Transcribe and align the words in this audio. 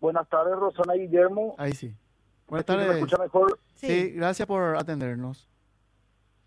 Buenas 0.00 0.28
tardes, 0.28 0.56
Rosana 0.56 0.96
y 0.96 1.00
Guillermo. 1.00 1.54
Ahí 1.58 1.72
sí. 1.72 1.94
Buenas 2.46 2.66
¿Sí 2.66 2.72
¿Me 2.72 2.78
tardes. 2.78 2.96
escucha 2.96 3.18
mejor? 3.18 3.58
Sí, 3.74 4.10
gracias 4.12 4.46
por 4.46 4.76
atendernos. 4.76 5.48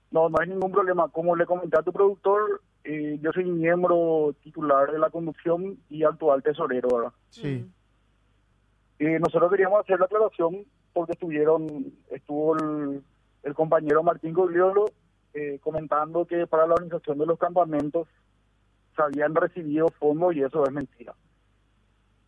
No, 0.10 0.30
no 0.30 0.38
hay 0.40 0.50
ningún 0.50 0.72
problema. 0.72 1.10
Como 1.10 1.36
le 1.36 1.46
comenté 1.46 1.78
a 1.78 1.84
tu 1.84 1.92
productor, 1.94 2.62
eh, 2.84 3.18
yo 3.22 3.32
soy 3.32 3.46
miembro 3.46 4.36
titular 4.42 4.92
de 4.92 5.00
la 5.00 5.10
conducción 5.10 5.78
y 5.90 6.04
actual 6.04 6.44
tesorero. 6.44 6.90
¿verdad? 6.90 7.14
Sí. 7.30 7.70
Eh, 9.00 9.20
nosotros 9.20 9.52
queríamos 9.52 9.80
hacer 9.82 10.00
la 10.00 10.06
aclaración 10.06 10.66
porque 10.94 11.14
estuvieron, 11.14 11.94
estuvo 12.10 12.56
el, 12.58 13.02
el 13.44 13.54
compañero 13.54 14.04
Martín 14.04 14.34
Gogliolo 14.34 14.86
eh, 15.34 15.60
comentando 15.62 16.26
que 16.26 16.46
para 16.48 16.68
la 16.68 16.74
organización 16.74 17.18
de 17.18 17.26
los 17.26 17.40
campamentos 17.40 18.08
se 18.96 19.02
habían 19.02 19.34
recibido 19.34 19.88
fondos 20.00 20.36
y 20.36 20.44
eso 20.44 20.66
es 20.66 20.72
mentira. 20.72 21.14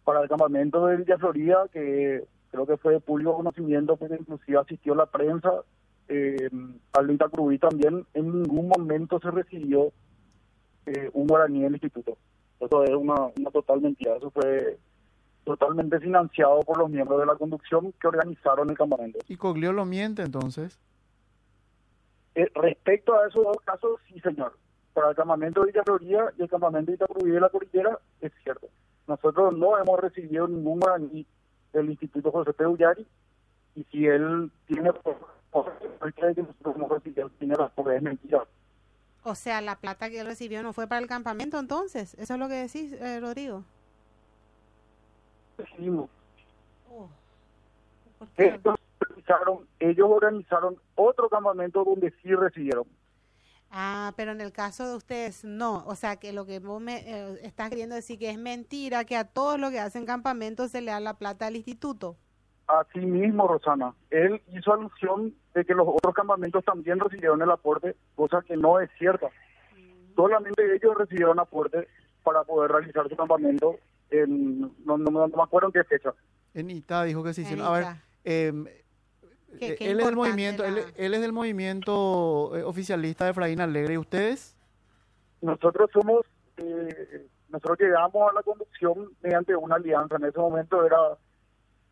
Para 0.04 0.22
el 0.22 0.30
campamento 0.30 0.86
de 0.86 0.98
Villa 0.98 1.18
Florida, 1.18 1.66
que 1.72 2.24
creo 2.52 2.66
que 2.66 2.78
fue 2.78 2.94
de 2.94 3.00
público 3.00 3.36
conocimiento, 3.36 3.96
porque 3.96 4.18
inclusive 4.20 4.60
asistió 4.60 4.96
la 4.96 5.06
prensa, 5.06 5.52
eh, 6.08 6.50
al 6.94 7.08
de 7.08 7.14
Itacurubí 7.14 7.58
también, 7.58 8.06
en 8.14 8.42
ningún 8.42 8.68
momento 8.68 9.20
se 9.20 9.32
recibió 9.32 9.92
eh, 10.86 11.10
un 11.14 11.28
guaraní 11.28 11.62
del 11.62 11.74
instituto. 11.74 12.18
Eso 12.60 12.84
es 12.84 12.92
una, 12.92 13.16
una 13.38 13.52
total 13.52 13.82
mentira. 13.82 14.16
Eso 14.18 14.30
fue 14.32 14.78
totalmente 15.44 16.00
financiado 16.00 16.62
por 16.62 16.78
los 16.78 16.90
miembros 16.90 17.20
de 17.20 17.26
la 17.26 17.36
conducción 17.36 17.94
que 18.00 18.08
organizaron 18.08 18.70
el 18.70 18.78
campamento. 18.78 19.20
¿Y 19.28 19.36
Cogliolo 19.36 19.86
miente 19.86 20.22
entonces? 20.22 20.80
Eh, 22.36 22.50
respecto 22.56 23.14
a 23.16 23.28
esos 23.28 23.44
dos 23.44 23.58
casos, 23.66 24.00
sí, 24.08 24.20
señor. 24.20 24.58
Para 24.94 25.10
el 25.10 25.16
campamento 25.16 25.62
de 25.62 25.68
Villa 25.68 25.84
Florida 25.84 26.34
y 26.38 26.44
el 26.44 26.50
campamento 26.50 26.92
de 26.92 26.96
Itacurubí 26.96 27.32
de 27.32 27.40
la 27.40 27.50
Cordillera, 27.50 28.00
es 28.22 28.32
cierto. 28.44 28.68
Nosotros 29.08 29.58
no 29.58 29.78
hemos 29.78 30.00
recibido 30.00 30.48
ningún 30.48 30.80
guaraní 30.80 31.26
del 31.74 31.90
Instituto 31.90 32.32
José 32.32 32.54
P. 32.54 32.66
Ullari, 32.66 33.06
y 33.76 33.84
si 33.86 34.08
él 34.08 34.52
tiene 34.68 34.92
que 34.92 36.42
nosotros 36.42 36.76
hemos 36.76 36.90
recibido 36.90 37.30
dinero, 37.40 37.72
porque 37.76 37.96
es 37.98 38.02
mentira. 38.02 38.44
O 39.24 39.36
sea, 39.36 39.62
la 39.62 39.76
plata 39.78 40.10
que 40.10 40.20
él 40.20 40.26
recibió 40.28 40.64
no 40.64 40.74
fue 40.74 40.88
para 40.88 41.02
el 41.02 41.08
campamento 41.08 41.58
entonces. 41.58 42.14
Eso 42.16 42.34
es 42.34 42.40
lo 42.40 42.48
que 42.48 42.56
decís, 42.56 42.94
eh, 42.94 43.20
Rodrigo. 43.20 43.64
Recibimos. 45.58 46.10
Oh. 46.92 47.08
Ellos 49.80 50.08
organizaron 50.10 50.78
otro 50.96 51.30
campamento 51.30 51.84
donde 51.84 52.12
sí 52.22 52.34
recibieron. 52.36 52.86
Ah, 53.76 54.14
pero 54.16 54.34
en 54.34 54.40
el 54.40 54.52
caso 54.52 54.88
de 54.88 54.96
ustedes 54.96 55.44
no. 55.44 55.84
O 55.88 55.96
sea, 55.96 56.18
que 56.18 56.32
lo 56.32 56.46
que 56.46 56.60
vos 56.60 56.80
me 56.80 56.98
eh, 56.98 57.40
estás 57.42 57.72
queriendo 57.72 57.96
decir 57.96 58.20
que 58.20 58.30
es 58.30 58.38
mentira, 58.38 59.04
que 59.04 59.18
a 59.18 59.24
todos 59.24 59.60
los 59.60 59.72
que 59.72 59.80
hacen 59.80 60.06
campamentos 60.06 60.70
se 60.70 60.82
le 60.82 60.92
da 60.92 61.00
la 61.00 61.16
plata 61.16 61.48
al 61.48 61.56
instituto. 61.56 62.16
Así 62.68 63.00
mismo, 63.00 63.48
Rosana, 63.48 63.96
él 64.12 64.40
hizo 64.54 64.72
alusión 64.72 65.34
de 65.56 65.66
que 65.66 65.74
los 65.74 65.88
otros 65.88 66.14
campamentos 66.14 66.64
también 66.64 67.00
recibieron 67.00 67.42
el 67.42 67.50
aporte, 67.50 67.96
cosa 68.14 68.44
que 68.44 68.56
no 68.56 68.80
es 68.80 68.92
cierta. 69.00 69.30
Solamente 70.16 70.76
ellos 70.76 70.96
recibieron 70.96 71.40
aporte 71.40 71.88
para 72.22 72.44
poder 72.44 72.72
realizar 72.72 73.10
su 73.10 73.16
campamento 73.16 73.80
en, 74.12 74.62
no, 74.86 75.00
no, 75.00 75.10
no 75.10 75.28
me 75.28 75.44
acuerdo 75.44 75.70
en 75.70 75.74
qué 75.74 75.84
fecha. 75.84 76.14
En 76.54 76.70
ITA 76.70 77.06
dijo 77.06 77.24
que 77.24 77.30
En 77.30 77.42
hicieron. 77.42 77.66
A 77.66 77.72
ver, 77.72 77.86
ITA. 78.24 78.83
Qué- 79.60 79.74
eh, 79.74 79.76
qué 79.76 79.92
él 79.92 80.00
es 80.00 80.06
del 80.06 80.16
movimiento, 80.16 80.64
él, 80.66 80.76
la- 80.76 80.82
él 80.96 81.14
es 81.14 81.22
del 81.22 81.34
movimiento 81.34 81.94
oficialista 82.68 83.26
de 83.26 83.32
Efraín 83.32 83.62
Alegre. 83.62 83.94
¿Y 83.96 83.98
ustedes? 83.98 84.56
Nosotros 85.42 85.90
somos, 85.94 86.26
eh, 86.58 87.28
nosotros 87.50 87.78
llegamos 87.80 88.32
a 88.32 88.34
la 88.34 88.44
conducción 88.44 89.10
mediante 89.22 89.56
una 89.56 89.76
alianza. 89.76 90.16
En 90.16 90.26
ese 90.26 90.40
momento 90.40 90.86
era 90.86 90.98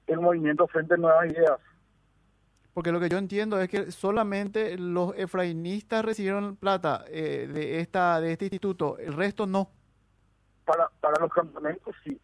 el 0.07 0.19
movimiento 0.19 0.67
Frente 0.67 0.97
Nuevas 0.97 1.31
Ideas. 1.31 1.59
Porque 2.73 2.91
lo 2.93 3.01
que 3.01 3.09
yo 3.09 3.17
entiendo 3.17 3.59
es 3.59 3.67
que 3.69 3.91
solamente 3.91 4.77
los 4.77 5.13
efrainistas 5.17 6.05
recibieron 6.05 6.55
plata 6.55 7.03
eh, 7.09 7.49
de 7.51 7.81
esta 7.81 8.21
de 8.21 8.31
este 8.31 8.45
instituto, 8.45 8.97
el 8.97 9.11
resto 9.13 9.45
no. 9.45 9.69
Para, 10.63 10.89
para 11.01 11.19
los 11.21 11.31
campamentos, 11.33 11.93
sí. 12.03 12.17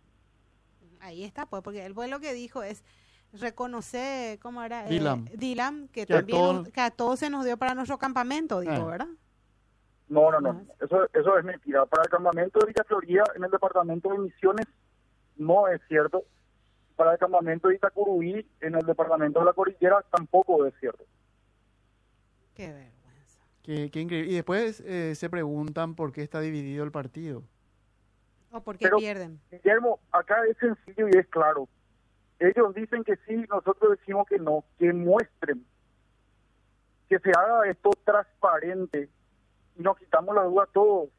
Ahí 1.01 1.25
está, 1.25 1.45
pues, 1.45 1.61
porque 1.63 1.85
él 1.85 1.93
pues, 1.93 2.09
lo 2.09 2.21
que 2.21 2.33
dijo 2.33 2.63
es 2.63 2.83
reconocer, 3.33 4.39
¿cómo 4.39 4.63
era? 4.63 4.85
Eh, 4.87 4.89
Dilam. 4.89 5.25
Dilam, 5.25 5.87
que, 5.89 6.03
a 6.03 6.05
también 6.05 6.37
todos- 6.37 6.69
que 6.69 6.81
a 6.81 6.91
todos 6.91 7.19
se 7.19 7.29
nos 7.29 7.45
dio 7.45 7.57
para 7.57 7.75
nuestro 7.75 7.97
campamento, 7.97 8.59
dijo, 8.61 8.73
Ah. 8.73 8.85
¿verdad? 8.85 9.07
No, 10.09 10.31
no, 10.31 10.39
no. 10.39 10.65
Eso, 10.79 11.03
eso 11.13 11.37
es 11.37 11.43
mentira. 11.43 11.85
Para 11.85 12.03
el 12.03 12.09
campamento 12.09 12.59
de 12.59 12.67
Villa 12.67 12.83
Florida, 12.87 13.23
en 13.35 13.43
el 13.43 13.51
departamento 13.51 14.09
de 14.09 14.19
Misiones, 14.19 14.65
no 15.35 15.67
es 15.67 15.81
cierto. 15.89 16.23
Para 16.95 17.11
el 17.13 17.19
campamento 17.19 17.67
de 17.67 17.75
Itacurubí, 17.75 18.45
en 18.61 18.75
el 18.75 18.85
departamento 18.85 19.39
de 19.39 19.45
la 19.45 19.53
Cordillera, 19.53 20.03
tampoco 20.09 20.65
es 20.65 20.73
cierto. 20.79 21.03
Qué 22.55 22.67
vergüenza. 22.73 23.43
Qué, 23.61 23.91
qué 23.91 23.99
increíble. 23.99 24.31
Y 24.31 24.35
después 24.35 24.79
eh, 24.85 25.13
se 25.15 25.29
preguntan 25.29 25.93
por 25.93 26.11
qué 26.11 26.23
está 26.23 26.39
dividido 26.39 26.83
el 26.85 26.91
partido. 26.91 27.43
¿O 28.51 28.61
por 28.61 28.77
qué 28.77 28.85
Pero- 28.85 28.97
pierden? 28.97 29.39
Guillermo, 29.51 29.99
acá 30.11 30.37
es 30.49 30.57
sencillo 30.57 31.07
y 31.09 31.17
es 31.17 31.27
claro. 31.27 31.67
Ellos 32.39 32.73
dicen 32.75 33.03
que 33.03 33.15
sí, 33.27 33.35
nosotros 33.49 33.97
decimos 33.97 34.27
que 34.27 34.37
no. 34.37 34.63
Que 34.77 34.93
muestren. 34.93 35.65
Que 37.09 37.19
se 37.19 37.31
haga 37.31 37.67
esto 37.69 37.89
transparente. 38.03 39.09
Y 39.77 39.81
nos 39.81 39.97
quitamos 39.97 40.35
la 40.35 40.43
duda 40.43 40.67
todos. 40.73 41.09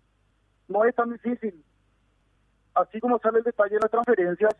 No 0.68 0.84
es 0.84 0.94
tan 0.94 1.10
difícil. 1.12 1.64
Así 2.74 3.00
como 3.00 3.18
sale 3.18 3.38
el 3.38 3.44
detalle 3.44 3.74
de 3.74 3.80
las 3.80 3.90
transferencias, 3.90 4.54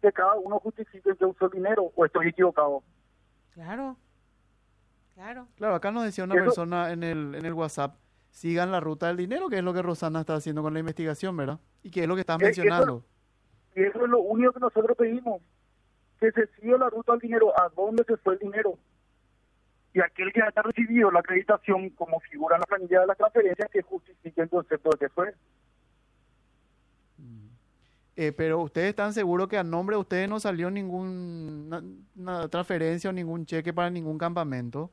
que 0.00 0.12
cada 0.12 0.34
uno 0.34 0.60
justifique 0.60 1.16
que 1.16 1.24
usó 1.24 1.46
el 1.46 1.50
dinero. 1.52 1.90
O 1.96 2.04
estoy 2.04 2.28
equivocado. 2.28 2.82
Claro. 3.52 3.96
Claro. 5.14 5.48
Claro, 5.56 5.74
acá 5.74 5.90
nos 5.90 6.04
decía 6.04 6.24
una 6.24 6.34
Eso- 6.36 6.44
persona 6.44 6.92
en 6.92 7.02
el, 7.02 7.34
en 7.34 7.44
el 7.44 7.54
WhatsApp, 7.54 7.96
sigan 8.30 8.70
la 8.70 8.78
ruta 8.78 9.08
del 9.08 9.16
dinero, 9.16 9.48
que 9.48 9.58
es 9.58 9.64
lo 9.64 9.74
que 9.74 9.82
Rosana 9.82 10.20
está 10.20 10.34
haciendo 10.36 10.62
con 10.62 10.74
la 10.74 10.78
investigación, 10.80 11.36
¿verdad? 11.36 11.58
Y 11.82 11.90
que 11.90 12.02
es 12.02 12.08
lo 12.08 12.14
que 12.14 12.20
estás 12.20 12.36
eso- 12.36 12.44
mencionando. 12.46 13.04
Y 13.74 13.82
eso 13.82 14.04
es 14.04 14.08
lo 14.10 14.20
único 14.20 14.52
que 14.52 14.60
nosotros 14.60 14.96
pedimos. 14.96 15.42
Que 16.20 16.32
se 16.32 16.46
siga 16.58 16.78
la 16.78 16.90
ruta 16.90 17.12
del 17.12 17.20
dinero. 17.20 17.52
¿A 17.58 17.68
dónde 17.74 18.04
se 18.04 18.16
fue 18.16 18.34
el 18.34 18.40
dinero? 18.40 18.78
Y 19.94 20.00
aquel 20.00 20.32
que 20.32 20.42
haya 20.42 20.62
recibido 20.62 21.10
la 21.10 21.20
acreditación 21.20 21.90
como 21.90 22.20
figura 22.20 22.56
en 22.56 22.60
la 22.60 22.66
planilla 22.66 23.00
de 23.00 23.06
las 23.06 23.16
transferencias 23.16 23.70
que 23.70 23.82
justifique 23.82 24.40
el 24.42 24.48
concepto 24.48 24.90
de 24.90 24.98
que 24.98 25.08
fue. 25.08 25.34
Eh, 28.20 28.32
pero 28.32 28.58
ustedes 28.58 28.88
están 28.88 29.12
seguros 29.12 29.46
que 29.46 29.56
a 29.56 29.62
nombre 29.62 29.94
de 29.94 30.00
ustedes 30.00 30.28
no 30.28 30.40
salió 30.40 30.72
ninguna 30.72 31.80
una 32.16 32.48
transferencia 32.48 33.10
o 33.10 33.12
ningún 33.12 33.46
cheque 33.46 33.72
para 33.72 33.90
ningún 33.90 34.18
campamento. 34.18 34.90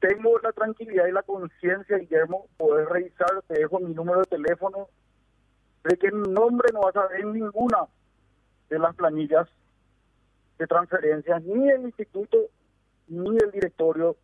Tengo 0.00 0.38
la 0.38 0.50
tranquilidad 0.52 1.06
y 1.06 1.12
la 1.12 1.22
conciencia, 1.22 1.98
Guillermo, 1.98 2.46
poder 2.56 2.88
revisar, 2.88 3.42
te 3.48 3.58
dejo 3.58 3.80
mi 3.80 3.92
número 3.92 4.20
de 4.20 4.36
teléfono, 4.36 4.88
de 5.84 5.96
que 5.98 6.06
en 6.06 6.22
nombre 6.22 6.68
no 6.72 6.80
vas 6.80 6.96
a 6.96 7.06
ver 7.08 7.26
ninguna 7.26 7.86
de 8.70 8.78
las 8.78 8.94
planillas 8.94 9.46
de 10.64 10.68
transferencias, 10.68 11.42
ni 11.42 11.66
del 11.66 11.82
instituto, 11.82 12.38
ni 13.08 13.36
del 13.36 13.50
directorio 13.50 14.16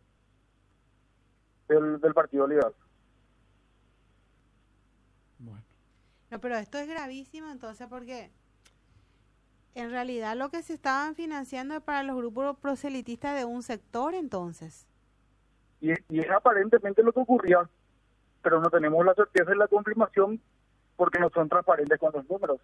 del, 1.67 2.01
del 2.01 2.13
Partido 2.13 2.47
Liberal. 2.47 2.73
Bueno. 5.37 5.63
No, 6.31 6.41
pero 6.41 6.55
esto 6.57 6.79
es 6.79 6.87
gravísimo 6.87 7.49
entonces 7.51 7.87
porque 7.87 8.31
en 9.75 9.91
realidad 9.91 10.35
lo 10.35 10.49
que 10.49 10.63
se 10.63 10.73
estaban 10.73 11.15
financiando 11.15 11.75
es 11.75 11.81
para 11.81 12.01
los 12.03 12.15
grupos 12.17 12.57
proselitistas 12.57 13.37
de 13.37 13.45
un 13.45 13.61
sector 13.61 14.15
entonces. 14.15 14.87
Y, 15.79 15.91
y 16.09 16.19
es 16.19 16.29
aparentemente 16.29 17.03
lo 17.03 17.13
que 17.13 17.19
ocurría, 17.19 17.69
pero 18.41 18.59
no 18.59 18.69
tenemos 18.69 19.05
la 19.05 19.13
certeza 19.13 19.53
y 19.53 19.57
la 19.57 19.67
confirmación 19.67 20.41
porque 20.95 21.19
no 21.19 21.29
son 21.29 21.47
transparentes 21.49 21.99
con 21.99 22.11
los 22.13 22.27
números. 22.27 22.59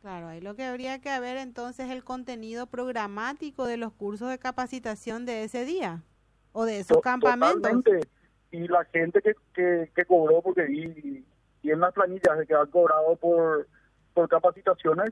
Claro, 0.00 0.28
ahí 0.28 0.40
lo 0.40 0.54
que 0.54 0.64
habría 0.64 1.00
que 1.00 1.18
ver 1.20 1.36
entonces 1.36 1.86
es 1.86 1.92
el 1.92 2.04
contenido 2.04 2.66
programático 2.66 3.66
de 3.66 3.76
los 3.76 3.92
cursos 3.92 4.30
de 4.30 4.38
capacitación 4.38 5.26
de 5.26 5.44
ese 5.44 5.64
día 5.64 6.02
o 6.52 6.64
de 6.64 6.78
esos 6.80 6.98
To- 6.98 7.00
campamentos. 7.02 7.56
Totalmente. 7.62 8.08
Y 8.50 8.68
la 8.68 8.84
gente 8.86 9.20
que, 9.20 9.34
que, 9.52 9.90
que 9.94 10.04
cobró, 10.06 10.40
porque 10.40 10.62
vi, 10.62 11.24
y 11.62 11.70
en 11.70 11.80
las 11.80 11.92
planillas 11.92 12.38
de 12.38 12.46
que 12.46 12.54
han 12.54 12.70
cobrado 12.70 13.16
por, 13.16 13.68
por 14.14 14.28
capacitaciones, 14.28 15.10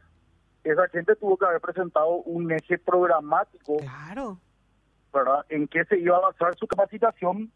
esa 0.65 0.89
gente 0.89 1.15
tuvo 1.17 1.37
que 1.37 1.45
haber 1.47 1.61
presentado 1.61 2.17
un 2.23 2.51
eje 2.53 2.79
programático, 2.79 3.77
Claro. 3.79 4.39
¿verdad? 5.13 5.45
En 5.49 5.69
qué 5.69 5.85
se 5.85 5.99
iba 5.99 6.17
a 6.17 6.21
basar 6.21 6.57
su 6.57 6.67
capacitación. 6.67 7.51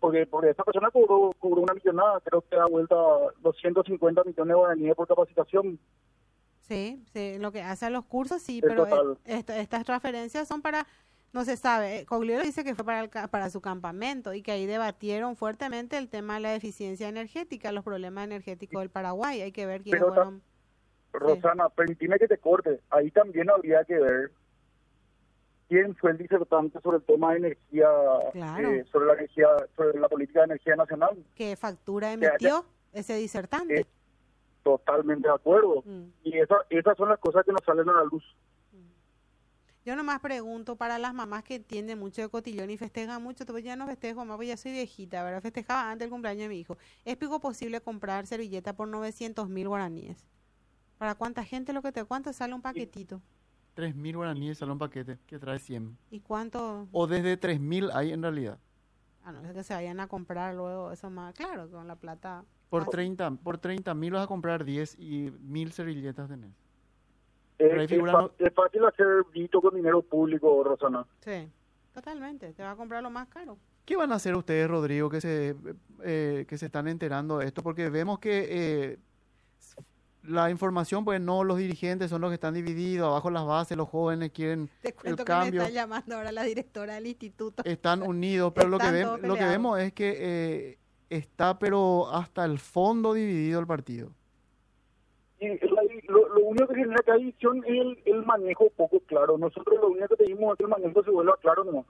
Porque, 0.00 0.26
porque 0.26 0.50
esa 0.50 0.64
persona 0.64 0.90
cobró, 0.90 1.30
cobró 1.38 1.60
una 1.62 1.74
millonada, 1.74 2.20
creo 2.20 2.40
que 2.40 2.56
da 2.56 2.66
vuelta 2.66 2.96
250 3.42 4.24
millones 4.24 4.48
de 4.48 4.54
guaraníes 4.54 4.94
por 4.96 5.06
capacitación. 5.06 5.78
Sí, 6.62 7.04
sí, 7.12 7.36
lo 7.38 7.52
que 7.52 7.62
hace 7.62 7.86
a 7.86 7.90
los 7.90 8.04
cursos 8.06 8.40
sí, 8.42 8.60
pero 8.62 8.86
eh, 8.86 9.16
esta- 9.26 9.58
estas 9.58 9.84
transferencias 9.84 10.48
son 10.48 10.62
para, 10.62 10.86
no 11.32 11.44
se 11.44 11.56
sabe, 11.56 11.98
eh, 12.00 12.06
Cogliolo 12.06 12.42
dice 12.42 12.64
que 12.64 12.74
fue 12.74 12.84
para, 12.84 13.00
el 13.02 13.10
para 13.10 13.50
su 13.50 13.60
campamento 13.60 14.32
y 14.32 14.42
que 14.42 14.52
ahí 14.52 14.64
debatieron 14.66 15.36
fuertemente 15.36 15.98
el 15.98 16.08
tema 16.08 16.34
de 16.34 16.40
la 16.40 16.54
eficiencia 16.54 17.08
energética, 17.08 17.70
los 17.72 17.84
problemas 17.84 18.24
energéticos 18.24 18.80
del 18.80 18.90
Paraguay, 18.90 19.42
hay 19.42 19.52
que 19.52 19.66
ver 19.66 19.82
quiénes 19.82 20.00
Pero 20.00 20.14
fueron. 20.14 20.42
Rosana, 21.12 21.68
permíteme 21.68 22.18
que 22.20 22.28
te 22.28 22.38
corte. 22.38 22.80
Ahí 22.88 23.10
también 23.10 23.50
habría 23.50 23.84
que 23.84 23.98
ver 23.98 24.30
quién 25.70 25.94
fue 25.94 26.10
el 26.10 26.18
disertante 26.18 26.80
sobre 26.80 26.96
el 26.96 27.04
tema 27.04 27.30
de 27.30 27.38
energía, 27.38 27.86
Claro. 28.32 28.70
eh, 28.72 28.84
sobre 28.90 29.06
la 29.06 29.12
energía, 29.14 29.46
sobre 29.76 30.00
la 30.00 30.08
política 30.08 30.40
de 30.40 30.46
energía 30.46 30.74
nacional. 30.74 31.24
¿Qué 31.36 31.54
factura 31.54 32.12
emitió 32.12 32.64
ese 32.92 33.14
disertante? 33.14 33.80
Eh, 33.82 33.86
Totalmente 34.64 35.26
de 35.28 35.32
acuerdo. 35.34 35.82
Mm. 35.86 36.08
Y 36.24 36.38
esa, 36.38 36.56
esas 36.68 36.94
son 36.96 37.08
las 37.08 37.18
cosas 37.18 37.44
que 37.46 37.52
nos 37.52 37.62
salen 37.64 37.88
a 37.88 37.92
la 37.94 38.04
luz. 38.04 38.22
Yo 39.86 39.96
nomás 39.96 40.20
pregunto 40.20 40.76
para 40.76 40.98
las 40.98 41.14
mamás 41.14 41.44
que 41.44 41.54
entienden 41.54 41.98
mucho 41.98 42.20
de 42.20 42.28
cotillón 42.28 42.68
y 42.68 42.76
festejan 42.76 43.22
mucho, 43.22 43.46
pues 43.46 43.64
ya 43.64 43.76
no 43.76 43.86
festejo, 43.86 44.18
mamá, 44.20 44.36
pues 44.36 44.48
ya 44.48 44.56
soy 44.58 44.72
viejita, 44.72 45.22
¿verdad? 45.22 45.40
Festejaba 45.40 45.90
antes 45.90 46.00
del 46.04 46.10
cumpleaños 46.10 46.42
de 46.42 46.48
mi 46.50 46.60
hijo. 46.60 46.76
¿Es 47.06 47.16
pico 47.16 47.40
posible 47.40 47.80
comprar 47.80 48.26
servilleta 48.26 48.74
por 48.74 48.88
900 48.88 49.48
mil 49.48 49.68
guaraníes? 49.68 50.26
¿Para 50.98 51.14
cuánta 51.14 51.42
gente 51.44 51.72
lo 51.72 51.80
que 51.80 51.92
te 51.92 52.04
cuánto 52.04 52.30
sale 52.34 52.52
un 52.52 52.60
paquetito? 52.60 53.22
3.000 53.76 54.16
guaraníes 54.16 54.58
sale 54.58 54.72
un 54.72 54.78
paquete 54.78 55.18
que 55.26 55.38
trae 55.38 55.58
100. 55.58 55.96
¿Y 56.10 56.20
cuánto? 56.20 56.88
O 56.92 57.06
desde 57.06 57.38
3.000 57.38 57.90
hay 57.94 58.12
en 58.12 58.22
realidad. 58.22 58.58
A 59.24 59.32
no 59.32 59.42
ser 59.42 59.52
que 59.54 59.62
se 59.62 59.74
vayan 59.74 60.00
a 60.00 60.06
comprar 60.08 60.54
luego 60.54 60.90
eso 60.92 61.10
más, 61.10 61.34
claro, 61.34 61.70
con 61.70 61.86
la 61.86 61.96
plata. 61.96 62.44
Por 62.70 62.82
Ah. 62.84 62.86
30 62.90 63.30
por 63.32 63.58
30 63.58 63.94
mil 63.94 64.12
vas 64.12 64.24
a 64.24 64.26
comprar 64.28 64.64
10 64.64 64.96
y 64.98 65.30
1.000 65.30 65.70
servilletas 65.72 66.28
tenés. 66.28 66.52
Eh, 67.58 67.84
es, 67.84 67.92
es 67.92 68.54
fácil 68.54 68.84
hacer 68.86 69.06
vito 69.32 69.60
con 69.60 69.74
dinero 69.74 70.00
público, 70.02 70.62
Rosana. 70.64 71.04
Sí, 71.20 71.48
totalmente. 71.92 72.52
Te 72.54 72.62
va 72.62 72.70
a 72.70 72.76
comprar 72.76 73.02
lo 73.02 73.10
más 73.10 73.28
caro. 73.28 73.58
¿Qué 73.84 73.96
van 73.96 74.12
a 74.12 74.14
hacer 74.14 74.34
ustedes, 74.36 74.68
Rodrigo, 74.68 75.10
que 75.10 75.20
se, 75.20 75.56
eh, 76.02 76.46
que 76.48 76.56
se 76.58 76.66
están 76.66 76.86
enterando 76.88 77.38
de 77.38 77.46
esto? 77.46 77.62
Porque 77.62 77.90
vemos 77.90 78.18
que 78.20 78.46
eh, 78.92 78.98
la 80.22 80.50
información, 80.50 81.04
pues 81.04 81.20
no, 81.20 81.44
los 81.44 81.56
dirigentes 81.58 82.10
son 82.10 82.20
los 82.20 82.30
que 82.30 82.34
están 82.34 82.54
divididos, 82.54 83.06
abajo 83.08 83.30
las 83.30 83.44
bases, 83.46 83.76
los 83.76 83.88
jóvenes 83.88 84.30
quieren, 84.32 84.68
Te 84.82 84.92
cuento 84.92 85.24
que 85.24 85.28
cambio. 85.32 85.60
me 85.62 85.66
está 85.66 85.70
llamando 85.70 86.16
ahora 86.16 86.30
la 86.32 86.42
directora 86.44 86.94
del 86.94 87.06
instituto. 87.06 87.62
están 87.64 88.02
unidos, 88.06 88.52
pero 88.54 88.68
lo 88.68 88.78
que, 88.78 88.90
ve- 88.90 89.18
lo 89.22 89.34
que 89.34 89.44
vemos 89.46 89.78
es 89.80 89.92
que 89.92 90.16
eh, 90.18 90.78
está, 91.08 91.58
pero 91.58 92.08
hasta 92.12 92.44
el 92.44 92.58
fondo 92.58 93.14
dividido 93.14 93.60
el 93.60 93.66
partido. 93.66 94.10
Y 95.40 95.48
la- 95.48 95.82
lo, 96.08 96.28
lo 96.28 96.40
único 96.44 96.68
que 96.68 96.74
genera 96.74 97.02
cada 97.04 97.16
división 97.16 97.64
es 97.64 97.70
el, 97.80 97.98
el 98.04 98.26
manejo 98.26 98.68
poco 98.76 99.00
claro. 99.00 99.38
Nosotros 99.38 99.78
lo 99.80 99.88
único 99.88 100.08
que 100.08 100.16
pedimos 100.24 100.52
es 100.52 100.58
que 100.58 100.64
el 100.64 100.68
manejo 100.70 101.02
se 101.02 101.10
vuelva 101.10 101.36
claro 101.40 101.64
nomás. 101.64 101.86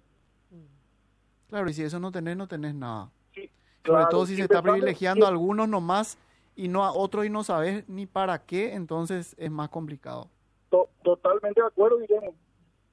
Claro, 1.48 1.68
y 1.68 1.72
si 1.72 1.82
eso 1.82 1.98
no 1.98 2.12
tenés, 2.12 2.36
no 2.36 2.46
tenés 2.46 2.74
nada. 2.76 3.10
Sí, 3.34 3.50
Sobre 3.84 3.96
claro, 4.02 4.08
todo 4.08 4.26
si 4.26 4.36
se 4.36 4.42
está 4.42 4.62
privilegiando 4.62 5.26
a 5.26 5.30
que 5.30 5.32
algunos 5.32 5.68
nomás 5.68 6.16
y 6.60 6.68
no 6.68 6.84
a 6.84 6.92
otros 6.92 7.24
y 7.24 7.30
no 7.30 7.42
sabes 7.42 7.88
ni 7.88 8.04
para 8.04 8.44
qué, 8.44 8.74
entonces 8.74 9.34
es 9.38 9.50
más 9.50 9.70
complicado. 9.70 10.28
to- 10.68 10.90
totalmente 11.02 11.58
de 11.60 11.66
acuerdo, 11.66 11.96
diremos. 11.98 12.34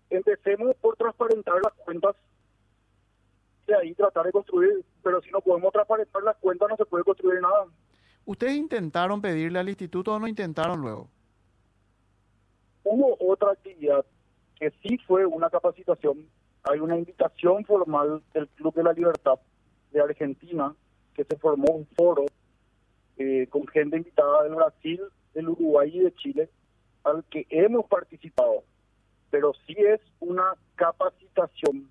Empecemos 0.10 0.74
por 0.78 0.96
transparentar 0.96 1.56
las 1.62 1.74
cuentas 1.74 2.16
y 3.68 3.74
ahí 3.74 3.94
tratar 3.94 4.26
de 4.26 4.32
construir, 4.32 4.86
pero 5.04 5.22
si 5.22 5.30
no 5.32 5.42
podemos 5.42 5.74
transparentar 5.74 6.24
las 6.24 6.38
cuentas 6.38 6.70
no 6.70 6.78
se 6.78 6.86
puede 6.86 7.04
construir 7.04 7.42
nada. 7.42 7.66
¿Ustedes 8.26 8.56
intentaron 8.56 9.22
pedirle 9.22 9.60
al 9.60 9.68
instituto 9.68 10.14
o 10.14 10.20
no 10.20 10.28
intentaron 10.28 10.80
luego? 10.80 11.10
Hubo 12.86 13.18
otra 13.20 13.52
actividad 13.52 14.06
que 14.60 14.72
sí 14.82 14.98
fue 15.06 15.26
una 15.26 15.50
capacitación. 15.50 16.26
Hay 16.64 16.80
una 16.80 16.98
invitación 16.98 17.66
formal 17.66 18.24
del 18.34 18.48
Club 18.50 18.74
de 18.76 18.84
la 18.84 18.94
Libertad 18.94 19.40
de 19.92 20.00
Argentina, 20.02 20.74
que 21.14 21.26
se 21.26 21.36
formó 21.36 21.66
un 21.74 21.86
foro 21.98 22.26
eh, 23.18 23.48
con 23.50 23.68
gente 23.68 23.98
invitada 23.98 24.44
del 24.44 24.56
Brasil, 24.56 25.02
del 25.34 25.50
Uruguay 25.50 25.92
y 25.94 26.00
de 26.00 26.14
Chile, 26.16 26.50
al 27.04 27.24
que 27.26 27.46
hemos 27.50 27.86
participado. 27.86 28.64
Pero 29.30 29.54
sí 29.66 29.76
es 29.78 30.00
una 30.20 30.56
capacitación, 30.76 31.90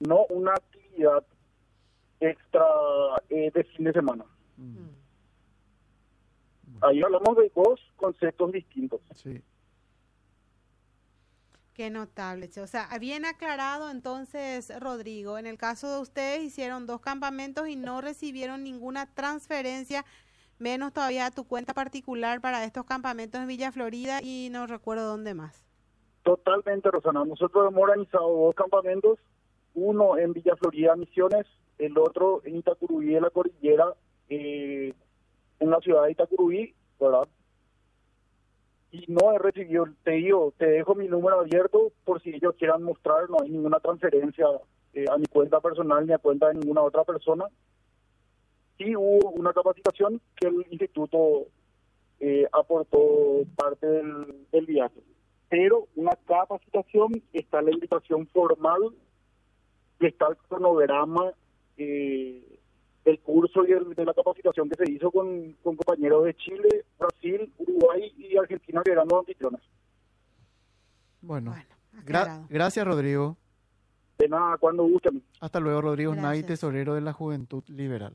no 0.00 0.26
una 0.30 0.52
actividad 0.52 1.24
extra 2.20 2.64
eh, 3.28 3.50
de 3.52 3.64
fin 3.64 3.84
de 3.84 3.92
semana. 3.92 4.24
Mm, 4.56 4.88
Ahí 6.82 7.02
hablamos 7.02 7.36
de 7.36 7.52
dos 7.54 7.80
conceptos 7.96 8.52
distintos. 8.52 9.00
Sí. 9.14 9.42
Qué 11.74 11.90
notable. 11.90 12.50
O 12.62 12.66
sea, 12.66 12.88
bien 12.98 13.24
aclarado 13.24 13.90
entonces, 13.90 14.72
Rodrigo, 14.80 15.38
en 15.38 15.46
el 15.46 15.56
caso 15.56 15.94
de 15.94 16.00
ustedes 16.00 16.42
hicieron 16.42 16.86
dos 16.86 17.00
campamentos 17.00 17.68
y 17.68 17.76
no 17.76 18.00
recibieron 18.00 18.64
ninguna 18.64 19.12
transferencia, 19.14 20.04
menos 20.60 20.92
todavía 20.92 21.30
tu 21.30 21.44
cuenta 21.44 21.74
particular 21.74 22.40
para 22.40 22.64
estos 22.64 22.84
campamentos 22.84 23.40
en 23.40 23.48
Villa 23.48 23.72
Florida 23.72 24.20
y 24.22 24.48
no 24.50 24.66
recuerdo 24.66 25.06
dónde 25.06 25.34
más. 25.34 25.64
Totalmente, 26.22 26.90
Rosana. 26.90 27.24
Nosotros 27.24 27.68
hemos 27.68 27.82
organizado 27.82 28.28
dos 28.28 28.54
campamentos, 28.54 29.18
uno 29.74 30.18
en 30.18 30.32
Villa 30.32 30.54
Florida, 30.56 30.94
Misiones, 30.96 31.46
el 31.78 31.96
otro 31.98 32.42
en 32.44 32.56
Itacurubí 32.56 33.14
de 33.14 33.20
la 33.20 33.30
Cordillera, 33.30 33.94
eh, 34.28 34.92
en 35.58 35.70
la 35.70 35.78
ciudad 35.80 36.04
de 36.04 36.12
Itacurubí, 36.12 36.74
¿verdad? 37.00 37.26
Y 38.92 39.04
no 39.08 39.32
he 39.32 39.38
recibido, 39.38 39.86
te 40.04 40.12
digo, 40.12 40.52
te 40.58 40.66
dejo 40.66 40.94
mi 40.94 41.08
número 41.08 41.40
abierto 41.40 41.92
por 42.04 42.20
si 42.20 42.30
ellos 42.30 42.54
quieran 42.58 42.82
mostrar, 42.82 43.30
no 43.30 43.38
hay 43.42 43.50
ninguna 43.50 43.78
transferencia 43.80 44.46
eh, 44.92 45.04
a 45.10 45.16
mi 45.16 45.26
cuenta 45.26 45.60
personal 45.60 46.06
ni 46.06 46.12
a 46.12 46.18
cuenta 46.18 46.48
de 46.48 46.54
ninguna 46.54 46.82
otra 46.82 47.04
persona. 47.04 47.46
Sí 48.80 48.96
hubo 48.96 49.28
una 49.32 49.52
capacitación 49.52 50.22
que 50.36 50.46
el 50.48 50.64
instituto 50.70 51.48
eh, 52.18 52.46
aportó 52.50 53.42
parte 53.54 53.86
del, 53.86 54.46
del 54.50 54.64
viaje 54.66 55.00
pero 55.50 55.88
una 55.96 56.12
capacitación, 56.26 57.20
está 57.32 57.60
la 57.60 57.72
invitación 57.72 58.26
formal 58.28 58.80
está 59.98 60.28
el 60.28 60.36
cronograma 60.48 61.32
eh, 61.76 62.58
del 63.04 63.18
curso 63.20 63.66
y 63.66 63.72
el- 63.72 63.92
de 63.94 64.04
la 64.04 64.14
capacitación 64.14 64.68
que 64.70 64.82
se 64.84 64.92
hizo 64.92 65.10
con, 65.10 65.52
con 65.62 65.74
compañeros 65.76 66.24
de 66.24 66.34
Chile, 66.36 66.84
Brasil, 66.98 67.52
Uruguay 67.58 68.12
y 68.16 68.36
Argentina 68.36 68.80
que 68.84 68.92
eran 68.92 69.08
los 69.10 69.18
anfitriones. 69.18 69.60
Bueno, 71.20 71.50
Bueno, 71.50 71.64
gra- 72.06 72.20
aclarado. 72.22 72.46
gracias, 72.48 72.86
Rodrigo. 72.86 73.36
De 74.18 74.28
nada, 74.28 74.56
cuando 74.58 74.84
gusten. 74.84 75.22
Hasta 75.40 75.58
luego, 75.60 75.80
Rodrigo 75.82 76.14
Nay, 76.14 76.22
Gracias. 76.42 76.46
tesorero 76.46 76.94
de 76.94 77.00
la 77.00 77.12
Juventud 77.12 77.64
Liberal. 77.68 78.14